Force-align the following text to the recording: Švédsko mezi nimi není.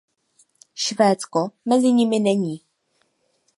Švédsko 0.73 1.51
mezi 1.65 1.91
nimi 1.93 2.19
není. 2.19 2.61